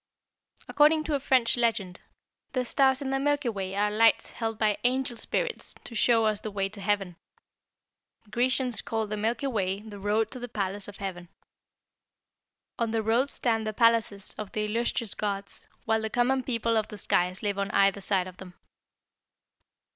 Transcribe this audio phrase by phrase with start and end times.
[0.67, 1.99] "According to a French legend,
[2.53, 6.39] the stars in the Milky Way are lights held by angel spirits to show us
[6.39, 7.17] the way to heaven.
[8.23, 11.29] The Grecians called the Milky Way the road to the palace of heaven.
[12.79, 16.87] On the road stand the palaces of the illustrious gods, while the common people of
[16.87, 18.55] the skies live on either side of them.